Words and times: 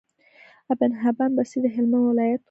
ابن 0.73 0.89
حبان 1.01 1.31
بستي 1.37 1.59
د 1.63 1.65
هلمند 1.75 2.05
ولايت 2.09 2.35
وو 2.39 2.39